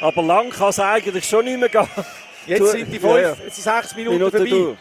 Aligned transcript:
Aber 0.00 0.22
lang 0.22 0.50
kann 0.50 0.68
es 0.68 0.80
eigentlich 0.80 1.28
schon 1.28 1.44
nicht 1.44 1.58
mehr 1.58 1.68
gehen. 1.68 1.88
Jetzt 2.46 2.70
sind 2.70 2.92
die 2.92 2.98
fünf, 2.98 3.14
ja, 3.14 3.20
ja. 3.20 3.36
jetzt 3.44 3.62
sind 3.62 3.96
Minuten, 3.96 4.18
Minuten. 4.18 4.48
Durch. 4.48 4.78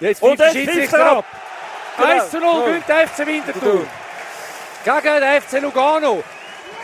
Jetzt 0.00 0.20
pfeift 0.20 0.40
der 0.40 0.50
Schiedsrichter 0.50 1.10
ab. 1.18 1.24
Genau. 1.96 2.08
1 2.08 2.30
zu 2.30 2.38
0 2.38 2.64
gewinnt 2.64 2.88
der 2.88 3.08
FC 3.08 3.26
Winterthur. 3.26 3.86
Gegen 4.84 5.20
den 5.20 5.42
FC 5.42 5.60
Lugano. 5.62 6.22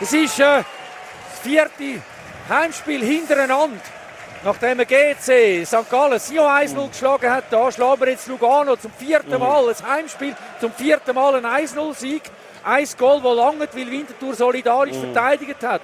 Es 0.01 0.11
ist 0.11 0.39
äh, 0.39 0.43
das 0.43 0.65
vierte 1.41 2.01
Heimspiel 2.49 3.03
hintereinander. 3.03 3.79
Nachdem 4.43 4.79
er 4.79 4.85
GC 4.85 5.65
St. 5.65 5.89
Gallen 5.89 6.19
Sion 6.19 6.45
1-0 6.45 6.89
geschlagen 6.89 7.31
hat, 7.31 7.45
da 7.49 7.71
schlagen 7.71 8.01
wir 8.01 8.09
jetzt 8.09 8.27
Lugano 8.27 8.75
zum 8.75 8.91
vierten 8.91 9.33
mhm. 9.33 9.39
Mal, 9.39 9.69
ein 9.69 9.87
Heimspiel, 9.87 10.35
zum 10.59 10.71
vierten 10.73 11.15
Mal 11.15 11.43
ein 11.43 11.65
1-0-Sieg. 11.65 12.23
Ein 12.63 12.87
Goal, 12.97 13.21
das 13.21 13.35
lange, 13.35 13.67
weil 13.71 13.91
Winterthur 13.91 14.35
solidarisch 14.35 14.97
mhm. 14.97 15.13
verteidigt 15.13 15.63
hat. 15.63 15.81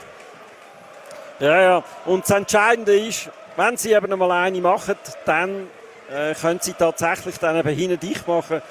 Ja, 1.42 1.60
ja. 1.60 1.84
Und 2.06 2.24
das 2.24 2.38
Entscheidende 2.38 2.96
ist, 2.96 3.30
wenn 3.58 3.76
sie 3.76 3.94
eben 3.94 4.14
einmal 4.14 4.32
eine 4.32 4.62
machen, 4.62 4.96
dann 5.26 5.68
äh, 6.14 6.36
können 6.36 6.60
sie 6.62 6.74
tatsächlich 6.74 7.40
dann 7.40 7.58
eben 7.58 7.70
hinten 7.70 8.00
dicht 8.00 8.28
machen. 8.28 8.62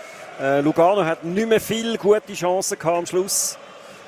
Äh, 0.41 0.61
Lugano 0.61 1.05
hat 1.05 1.25
nicht 1.25 1.49
mehr 1.49 1.61
viele 1.61 1.99
gute 1.99 2.33
Chancen 2.33 2.79
gehabt 2.79 2.97
am 2.97 3.07
Schluss. 3.07 3.59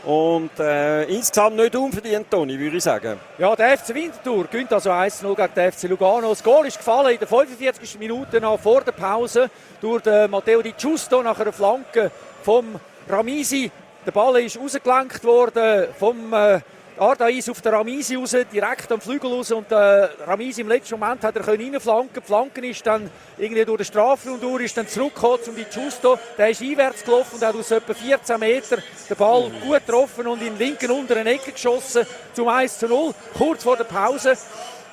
Und 0.05 0.59
äh, 0.61 1.05
insgesamt 1.05 1.57
nicht 1.57 1.75
unverdient, 1.75 2.31
Toni, 2.31 2.57
würde 2.57 2.77
ich 2.77 2.85
sagen. 2.85 3.19
Ja, 3.37 3.55
der 3.57 3.77
FC 3.77 3.95
Winterthur 3.95 4.45
gönnt 4.47 4.73
also 4.73 4.91
1-0 4.91 5.35
gegen 5.35 5.55
den 5.55 5.73
FC 5.73 5.83
Lugano. 5.85 6.29
Das 6.29 6.43
Goal 6.43 6.67
ist 6.67 6.79
gefallen 6.79 7.15
in 7.15 7.19
der 7.19 7.29
45. 7.29 7.99
Minute 7.99 8.41
noch 8.41 8.61
vor 8.61 8.83
der 8.83 8.93
Pause 8.93 9.51
durch 9.81 10.03
den 10.03 10.31
Matteo 10.31 10.63
Di 10.63 10.73
Giusto 10.73 11.21
nach 11.21 11.39
einer 11.39 11.53
Flanke 11.53 12.13
vom 12.43 12.77
Ramisi. 13.09 13.73
Der 14.07 14.13
Ball 14.13 14.41
ist 14.41 14.59
rausgelenkt 14.59 15.25
worden 15.25 15.89
vom 15.99 16.33
äh, 16.33 16.61
Ardais 17.03 17.49
auf 17.49 17.61
der 17.61 17.73
Ramisi 17.73 18.15
raus, 18.15 18.37
direkt 18.53 18.93
am 18.93 19.01
Flügel 19.01 19.29
raus 19.29 19.51
und 19.51 19.73
äh, 19.73 19.75
Ramisi 19.75 20.61
im 20.61 20.69
letzten 20.69 21.01
Moment 21.01 21.25
hat 21.25 21.35
er 21.35 21.49
reinflanken. 21.49 22.23
Die 22.23 22.27
Flanken 22.27 22.63
ist 22.63 22.87
dann 22.87 23.11
irgendwie 23.37 23.65
durch 23.65 23.79
den 23.79 23.87
Strafraum 23.87 24.41
durch, 24.41 24.67
ist 24.67 24.77
dann 24.77 24.87
zurückgekommen 24.87 25.43
zum 25.43 25.57
Di 25.57 25.65
Giusto. 25.65 26.17
Der 26.39 26.51
ist 26.51 26.63
einwärts 26.63 27.03
gelaufen 27.03 27.35
und 27.35 27.43
hat 27.45 27.57
aus 27.57 27.73
etwa 27.73 27.93
14 27.93 28.39
Meter 28.39 28.77
den 28.77 29.17
Ball 29.17 29.49
mhm. 29.49 29.61
gut 29.63 29.85
getroffen 29.85 30.29
und 30.29 30.43
in 30.43 30.57
den 30.57 30.59
linken 30.59 30.93
unteren 30.93 31.27
Ecke 31.27 31.51
geschossen 31.51 32.07
zum 32.35 32.47
1 32.47 32.79
zu 32.79 32.87
0, 32.87 33.13
kurz 33.37 33.65
vor 33.65 33.77
der 33.77 33.85
Pause. 33.85 34.39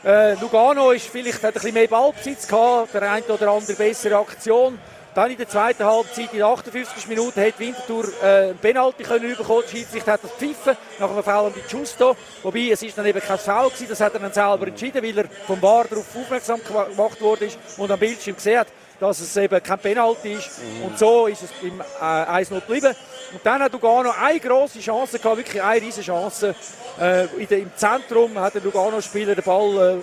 Äh, 0.03 0.33
Lugano 0.33 0.89
ist 0.89 1.09
vielleicht, 1.09 1.43
hat 1.43 1.49
ein 1.49 1.53
bisschen 1.53 1.73
mehr 1.75 1.87
Ballbesitz 1.87 2.47
gehabt, 2.47 2.91
der 2.91 3.03
eine 3.03 3.25
oder 3.25 3.51
andere 3.51 3.73
bessere 3.73 4.17
Aktion. 4.17 4.79
Dann 5.19 5.31
in 5.31 5.37
der 5.37 5.49
zweiten 5.49 5.83
Halbzeit, 5.83 6.31
in 6.31 6.37
der 6.37 6.47
58. 6.47 7.09
Minute, 7.09 7.45
hat 7.45 7.59
Winterthur 7.59 8.05
äh, 8.23 8.25
einen 8.25 8.57
Penalty 8.57 9.03
können 9.03 9.35
bekommen. 9.35 9.63
Der 9.65 9.69
Schiedsrichter 9.69 10.13
hat 10.13 10.23
das 10.23 10.31
pfiffen 10.31 10.77
nach 10.97 11.11
einem 11.11 11.23
Foul 11.23 11.47
an 11.47 11.53
die 11.53 11.77
Justo. 11.77 12.15
Wobei, 12.41 12.69
es 12.71 12.81
ist 12.81 12.97
dann 12.97 13.05
eben 13.05 13.19
kein 13.19 13.37
Foul 13.37 13.67
gewesen, 13.67 13.87
das 13.89 13.99
hat 13.99 14.13
er 14.13 14.21
dann 14.21 14.31
selber 14.31 14.67
entschieden, 14.67 15.03
weil 15.03 15.17
er 15.17 15.25
vom 15.45 15.61
VAR 15.61 15.83
darauf 15.89 16.05
aufmerksam 16.15 16.61
gemacht 16.63 17.19
worden 17.19 17.49
und 17.75 17.91
am 17.91 17.99
Bildschirm 17.99 18.37
gesehen 18.37 18.59
hat, 18.59 18.67
dass 18.97 19.19
es 19.19 19.35
eben 19.35 19.61
kein 19.61 19.79
Penalty 19.79 20.35
ist. 20.35 20.51
Mhm. 20.57 20.85
Und 20.85 20.97
so 20.97 21.27
ist 21.27 21.43
es 21.43 21.49
im 21.63 21.81
äh, 21.81 21.83
1-0 22.01 22.61
geblieben. 22.61 22.95
Und 23.33 23.41
dann 23.43 23.61
hat 23.61 23.73
Lugano 23.73 24.13
eine 24.17 24.39
grosse 24.39 24.79
Chance 24.79 25.19
gehabt, 25.19 25.35
wirklich 25.35 25.61
eine 25.61 25.81
riesige 25.81 26.05
Chance. 26.05 26.55
Äh, 26.97 27.27
der, 27.45 27.57
Im 27.57 27.71
Zentrum 27.75 28.39
hat 28.39 28.55
der 28.55 28.61
Lugano-Spieler 28.61 29.35
den 29.35 29.43
Ball 29.43 30.01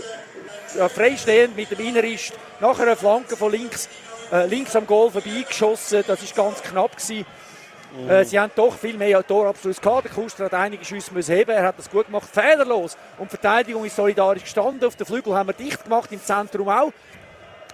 äh, 0.78 0.88
freistehend 0.90 1.56
mit 1.56 1.70
dem 1.70 1.80
Innerist 1.80 2.34
nach 2.60 2.78
einer 2.78 2.96
Flanke 2.96 3.34
von 3.34 3.50
links 3.50 3.88
äh, 4.32 4.46
links 4.46 4.74
am 4.76 4.86
Goal 4.86 5.10
vorbeigeschossen. 5.10 6.04
Das 6.06 6.36
war 6.36 6.44
ganz 6.44 6.62
knapp. 6.62 6.96
Gewesen. 6.96 7.26
Mhm. 7.96 8.10
Äh, 8.10 8.24
sie 8.24 8.38
haben 8.38 8.52
doch 8.54 8.76
viel 8.76 8.96
mehr 8.96 9.26
Torabschluss 9.26 9.80
gehabt. 9.80 10.04
Der 10.04 10.12
Kuster 10.12 10.44
hat 10.46 10.54
einige 10.54 10.84
Schüsse 10.84 11.12
müssen 11.14 11.34
heben. 11.34 11.50
Er 11.50 11.64
hat 11.64 11.78
das 11.78 11.90
gut 11.90 12.06
gemacht, 12.06 12.28
fehlerlos. 12.30 12.96
Und 13.18 13.32
die 13.32 13.36
Verteidigung 13.36 13.84
ist 13.84 13.96
solidarisch 13.96 14.42
gestanden. 14.42 14.84
Auf 14.86 14.96
den 14.96 15.06
Flügel 15.06 15.34
haben 15.34 15.48
wir 15.48 15.54
dicht 15.54 15.84
gemacht, 15.84 16.10
im 16.12 16.22
Zentrum 16.22 16.68
auch. 16.68 16.92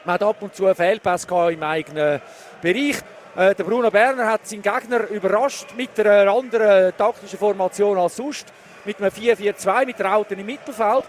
Man 0.05 0.15
hat 0.15 0.23
ab 0.23 0.37
und 0.41 0.55
zu 0.55 0.67
einen 0.67 0.75
Fehlpass 0.75 1.25
im 1.25 1.63
eigenen 1.63 2.21
Bereich. 2.61 2.97
Äh, 3.37 3.55
der 3.55 3.65
Bruno 3.65 3.91
Berner 3.91 4.27
hat 4.27 4.47
seinen 4.47 4.63
Gegner 4.63 5.09
überrascht 5.09 5.69
mit 5.77 5.99
einer 5.99 6.31
anderen 6.33 6.97
taktischen 6.97 7.39
Formation 7.39 7.99
als 7.99 8.17
sonst. 8.17 8.53
Mit 8.85 9.01
einem 9.01 9.11
4-4-2, 9.11 9.87
mit 9.87 10.01
Rauten 10.01 10.39
im 10.39 10.47
Mittelfeld. 10.47 11.05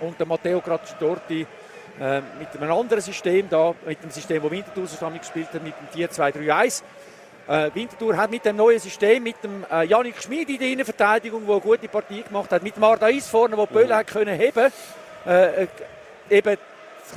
Und 0.00 0.18
der 0.18 0.26
Matteo 0.26 0.60
Grattorti 0.60 1.46
äh, 1.98 2.20
mit 2.38 2.48
einem 2.56 2.72
anderen 2.72 3.02
System 3.02 3.48
da, 3.48 3.74
mit 3.86 4.02
dem 4.02 4.10
System, 4.10 4.42
das 4.42 4.50
Winterthur 4.50 4.86
zusammen 4.86 5.18
gespielt 5.18 5.48
hat, 5.52 5.62
mit 5.62 5.74
dem 5.94 6.08
4-2-3-1. 6.08 6.82
Äh, 7.48 7.70
Winterthur 7.74 8.16
hat 8.16 8.30
mit 8.30 8.44
dem 8.44 8.56
neuen 8.56 8.78
System, 8.78 9.22
mit 9.22 9.42
dem 9.42 9.64
äh, 9.70 9.84
Janik 9.84 10.22
Schmid 10.22 10.48
in 10.48 10.58
der 10.58 10.68
Innenverteidigung, 10.68 11.44
der 11.46 11.54
eine 11.54 11.62
gute 11.62 11.88
Partie 11.88 12.22
gemacht 12.22 12.52
hat, 12.52 12.62
mit 12.62 12.76
dem 12.76 12.84
Ardais 12.84 13.26
vorne, 13.26 13.56
wo 13.56 13.66
Böll 13.66 13.92
hat 13.92 14.06
können 14.06 14.38
heben, 14.38 14.72
äh, 15.26 15.64
äh, 15.64 15.66
eben 16.30 16.56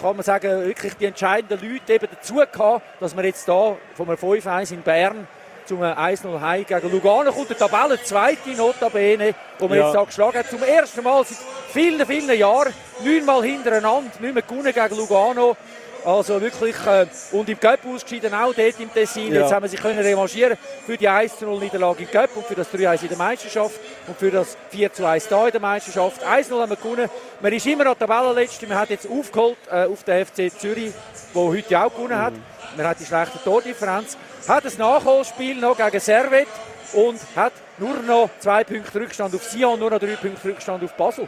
kann 0.01 0.15
man 0.15 0.23
sagen, 0.23 0.65
wirklich 0.65 0.95
die 0.95 1.05
entscheidenden 1.05 1.59
Leute 1.61 1.93
eben 1.93 2.07
dazu 2.11 2.35
gehabt, 2.35 2.81
dass 2.99 3.15
wir 3.15 3.23
jetzt 3.25 3.47
da 3.47 3.77
vom 3.95 4.09
5-1 4.09 4.73
in 4.73 4.81
Bern 4.81 5.27
zum 5.65 5.81
1-0 5.81 6.41
Heim 6.41 6.65
gegen 6.65 6.91
Lugano 6.91 7.31
kommt. 7.31 7.49
Der 7.49 7.57
Tabelle 7.57 8.01
zweite 8.01 8.49
Notabene, 8.51 9.33
wo 9.59 9.67
man 9.67 9.77
ja. 9.77 9.85
jetzt 9.85 9.95
da 9.95 10.03
geschlagen 10.03 10.39
hat. 10.39 10.49
Zum 10.49 10.63
ersten 10.63 11.03
Mal 11.03 11.23
seit 11.23 11.37
vielen, 11.73 12.05
vielen 12.05 12.37
Jahren. 12.37 12.73
Neunmal 13.03 13.43
hintereinander, 13.43 14.11
nicht 14.19 14.33
mehr 14.33 14.43
gewonnen 14.43 14.73
gegen 14.73 14.95
Lugano. 14.95 15.57
Also 16.05 16.41
wirklich, 16.41 16.75
äh, 16.85 17.05
und 17.31 17.47
im 17.47 17.57
Cup 17.57 17.79
ausgeschieden 17.85 18.33
auch 18.33 18.53
dort 18.53 18.79
im 18.79 18.93
Tessin. 18.93 19.33
Ja. 19.33 19.41
Jetzt 19.41 19.53
haben 19.53 19.63
wir 19.63 19.69
sich 19.69 19.81
können 19.81 19.99
revanchieren 19.99 20.57
für 20.85 20.97
die 20.97 21.07
1-0 21.07 21.59
Niederlage 21.59 22.03
im 22.03 22.11
Cup 22.11 22.29
und 22.35 22.45
für 22.45 22.55
das 22.55 22.67
3-1 22.73 23.03
in 23.03 23.07
der 23.07 23.17
Meisterschaft 23.17 23.79
und 24.07 24.17
für 24.17 24.29
das 24.29 24.57
4-1 24.73 25.29
da 25.29 25.45
in 25.45 25.51
der 25.53 25.61
Meisterschaft. 25.61 26.21
1-0 26.25 26.59
haben 26.59 26.69
wir 26.69 26.75
gewonnen. 26.75 27.09
Man 27.41 27.53
ist 27.53 27.65
immer 27.65 27.87
an 27.87 27.95
der 27.97 28.07
Tabellenletzte. 28.07 28.67
Man 28.67 28.77
hat 28.77 28.89
jetzt 28.89 29.09
aufgeholt 29.09 29.57
äh, 29.71 29.85
auf 29.85 30.03
den 30.03 30.25
FC 30.25 30.51
Zürich, 30.51 30.91
der 31.33 31.41
heute 31.41 31.79
auch 31.79 31.93
gewonnen 31.93 32.17
hat. 32.17 32.33
Mhm. 32.33 32.43
Man 32.75 32.87
hat 32.87 32.99
die 32.99 33.05
schlechte 33.05 33.41
Tordifferenz 33.41 34.17
hat 34.47 34.65
ein 34.65 34.77
Nachholspiel 34.77 35.55
noch 35.55 35.77
gegen 35.77 35.99
Servet 35.99 36.47
und 36.93 37.19
hat 37.35 37.53
nur 37.77 37.95
noch 38.01 38.29
zwei 38.39 38.63
Punkte 38.63 38.99
Rückstand 38.99 39.33
auf 39.33 39.43
Sion, 39.43 39.79
nur 39.79 39.89
noch 39.89 39.99
drei 39.99 40.15
Punkte 40.15 40.49
Rückstand 40.49 40.83
auf 40.83 40.93
Basel. 40.93 41.27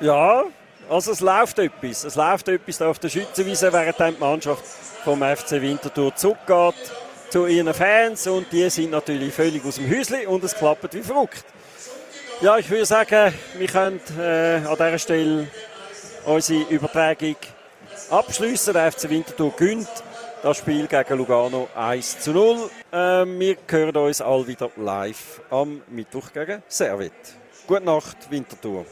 Ja, 0.00 0.44
also 0.88 1.12
es 1.12 1.20
läuft 1.20 1.58
etwas. 1.58 2.04
Es 2.04 2.14
läuft 2.14 2.48
etwas 2.48 2.80
auf 2.80 2.98
der 2.98 3.10
Schützenwiese, 3.10 3.70
während 3.70 3.98
die 3.98 4.18
Mannschaft 4.18 4.64
vom 5.04 5.22
FC 5.22 5.60
Winterthur 5.60 6.14
zurückgeht 6.16 6.74
zu 7.28 7.46
ihren 7.46 7.72
Fans 7.74 8.26
und 8.26 8.50
die 8.50 8.68
sind 8.70 8.92
natürlich 8.92 9.32
völlig 9.34 9.62
aus 9.64 9.74
dem 9.76 9.90
Häuschen 9.90 10.26
und 10.26 10.42
es 10.42 10.54
klappt 10.54 10.94
wie 10.94 11.02
verrückt. 11.02 11.44
Ja, 12.40 12.56
ich 12.56 12.70
würde 12.70 12.86
sagen, 12.86 13.34
wir 13.58 13.66
können 13.66 14.00
äh, 14.18 14.66
an 14.66 14.74
dieser 14.74 14.98
Stelle 14.98 15.48
unsere 16.24 16.62
Übertragung 16.70 17.36
abschließen. 18.10 18.72
Der 18.72 18.90
FC 18.90 19.10
Winterthur 19.10 19.52
gönnt 19.56 19.88
das 20.42 20.56
Spiel 20.56 20.86
gegen 20.86 21.18
Lugano 21.18 21.68
1 21.76 22.20
zu 22.20 22.32
0. 22.32 22.70
Ähm, 22.90 23.38
wir 23.38 23.56
hören 23.68 23.96
uns 23.96 24.22
alle 24.22 24.46
wieder 24.46 24.70
live 24.76 25.42
am 25.50 25.82
Mittwoch 25.88 26.32
gegen 26.32 26.62
Servet. 26.68 27.12
Gute 27.66 27.84
Nacht, 27.84 28.30
Winterthur. 28.30 28.86